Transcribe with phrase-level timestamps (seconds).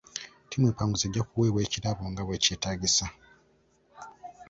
[0.45, 3.07] Ttiimu empanguzi ejja kuweebwa ekirabo nga bwekyetaagisa.